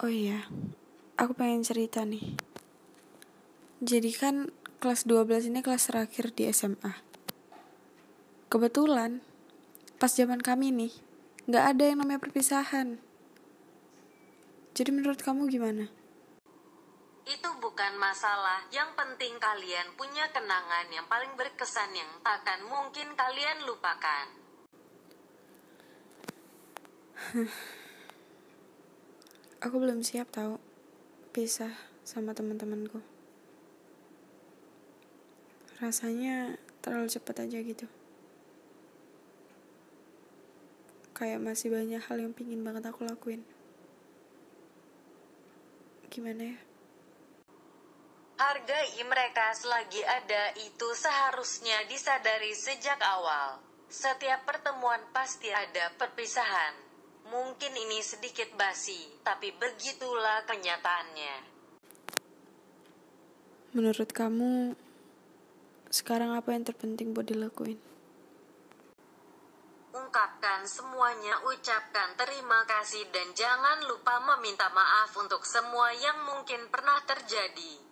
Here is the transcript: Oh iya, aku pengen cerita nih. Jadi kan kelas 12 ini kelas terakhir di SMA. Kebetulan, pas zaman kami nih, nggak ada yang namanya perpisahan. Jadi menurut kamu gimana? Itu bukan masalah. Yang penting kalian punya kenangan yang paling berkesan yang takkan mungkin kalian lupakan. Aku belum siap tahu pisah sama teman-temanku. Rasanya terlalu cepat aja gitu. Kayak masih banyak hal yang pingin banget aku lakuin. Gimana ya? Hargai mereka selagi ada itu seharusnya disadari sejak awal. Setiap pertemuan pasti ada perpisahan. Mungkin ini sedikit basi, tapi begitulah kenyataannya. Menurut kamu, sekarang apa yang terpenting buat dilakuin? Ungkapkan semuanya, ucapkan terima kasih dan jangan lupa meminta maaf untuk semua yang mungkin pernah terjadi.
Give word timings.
Oh 0.00 0.08
iya, 0.08 0.48
aku 1.20 1.36
pengen 1.36 1.60
cerita 1.60 2.08
nih. 2.08 2.32
Jadi 3.84 4.16
kan 4.16 4.48
kelas 4.80 5.04
12 5.04 5.52
ini 5.52 5.60
kelas 5.60 5.92
terakhir 5.92 6.32
di 6.32 6.48
SMA. 6.48 7.04
Kebetulan, 8.48 9.20
pas 10.00 10.08
zaman 10.08 10.40
kami 10.40 10.72
nih, 10.72 10.96
nggak 11.52 11.64
ada 11.76 11.84
yang 11.84 12.00
namanya 12.00 12.16
perpisahan. 12.16 12.96
Jadi 14.72 14.88
menurut 14.88 15.20
kamu 15.20 15.52
gimana? 15.52 15.92
Itu 17.28 17.50
bukan 17.60 18.00
masalah. 18.00 18.64
Yang 18.72 18.96
penting 18.96 19.36
kalian 19.36 19.84
punya 20.00 20.24
kenangan 20.32 20.88
yang 20.88 21.04
paling 21.12 21.36
berkesan 21.36 21.92
yang 21.92 22.08
takkan 22.24 22.64
mungkin 22.64 23.12
kalian 23.12 23.68
lupakan. 23.68 24.26
Aku 29.60 29.76
belum 29.76 30.00
siap 30.00 30.32
tahu 30.32 30.56
pisah 31.36 31.68
sama 32.00 32.32
teman-temanku. 32.32 32.96
Rasanya 35.84 36.56
terlalu 36.80 37.12
cepat 37.12 37.44
aja 37.44 37.60
gitu. 37.60 37.84
Kayak 41.12 41.44
masih 41.44 41.68
banyak 41.68 42.00
hal 42.00 42.24
yang 42.24 42.32
pingin 42.32 42.64
banget 42.64 42.88
aku 42.88 43.04
lakuin. 43.04 43.44
Gimana 46.08 46.56
ya? 46.56 46.58
Hargai 48.40 48.96
mereka 49.04 49.52
selagi 49.52 50.00
ada 50.00 50.56
itu 50.56 50.88
seharusnya 50.96 51.84
disadari 51.84 52.56
sejak 52.56 52.96
awal. 52.96 53.60
Setiap 53.92 54.48
pertemuan 54.48 55.04
pasti 55.12 55.52
ada 55.52 55.92
perpisahan. 56.00 56.89
Mungkin 57.30 57.72
ini 57.78 58.02
sedikit 58.02 58.50
basi, 58.58 59.06
tapi 59.22 59.54
begitulah 59.54 60.42
kenyataannya. 60.50 61.36
Menurut 63.70 64.10
kamu, 64.10 64.74
sekarang 65.94 66.34
apa 66.34 66.50
yang 66.50 66.66
terpenting 66.66 67.14
buat 67.14 67.30
dilakuin? 67.30 67.78
Ungkapkan 69.94 70.66
semuanya, 70.66 71.38
ucapkan 71.46 72.18
terima 72.18 72.66
kasih 72.66 73.06
dan 73.14 73.30
jangan 73.38 73.86
lupa 73.86 74.18
meminta 74.34 74.66
maaf 74.74 75.14
untuk 75.14 75.46
semua 75.46 75.94
yang 75.94 76.18
mungkin 76.26 76.66
pernah 76.66 76.98
terjadi. 77.06 77.89